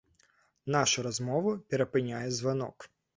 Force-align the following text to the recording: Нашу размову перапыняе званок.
Нашу 0.75 1.03
размову 1.07 1.53
перапыняе 1.73 2.23
званок. 2.39 2.87